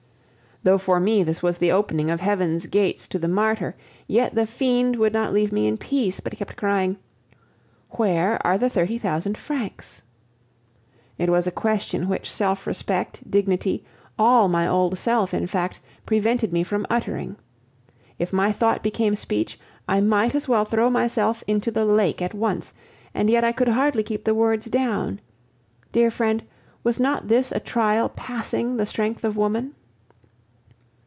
[0.63, 3.75] Though for me this was the opening of heaven's gates to the martyr,
[4.07, 6.97] yet the fiend would not leave me in peace, but kept crying,
[7.89, 10.03] "Where are the thirty thousand francs?"
[11.17, 13.83] It was a question which self respect, dignity,
[14.19, 17.37] all my old self in fact, prevented me from uttering.
[18.19, 19.59] If my thought became speech,
[19.89, 22.71] I might as well throw myself into the lake at once,
[23.15, 25.21] and yet I could hardly keep the words down.
[25.91, 26.43] Dear friend,
[26.83, 29.73] was not this a trial passing the strength of woman?